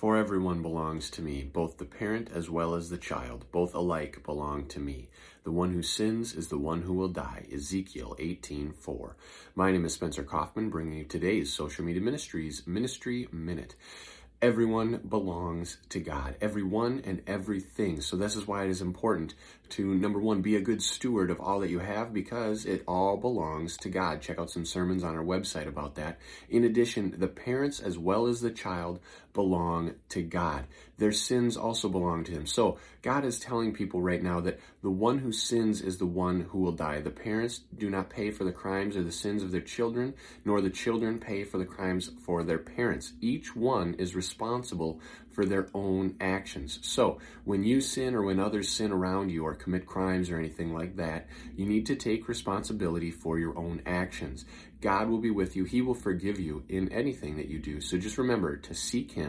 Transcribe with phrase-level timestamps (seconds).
[0.00, 4.24] For everyone belongs to me, both the parent as well as the child, both alike
[4.24, 5.10] belong to me.
[5.44, 7.46] The one who sins is the one who will die.
[7.52, 9.14] Ezekiel 18:4.
[9.54, 13.74] My name is Spencer Coffman, bringing you today's Social Media Ministries Ministry Minute.
[14.42, 18.00] Everyone belongs to God, everyone and everything.
[18.00, 19.34] So, this is why it is important
[19.70, 23.18] to, number one, be a good steward of all that you have because it all
[23.18, 24.22] belongs to God.
[24.22, 26.18] Check out some sermons on our website about that.
[26.48, 29.00] In addition, the parents as well as the child
[29.34, 30.64] belong to God.
[30.98, 32.46] Their sins also belong to Him.
[32.46, 36.40] So, God is telling people right now that the one who sins is the one
[36.40, 37.00] who will die.
[37.00, 40.14] The parents do not pay for the crimes or the sins of their children,
[40.44, 43.12] nor the children pay for the crimes for their parents.
[43.20, 45.00] Each one is responsible
[45.32, 46.78] for their own actions.
[46.82, 50.72] So, when you sin or when others sin around you or commit crimes or anything
[50.72, 54.44] like that, you need to take responsibility for your own actions.
[54.80, 55.64] God will be with you.
[55.64, 57.80] He will forgive you in anything that you do.
[57.80, 59.28] So just remember to seek Him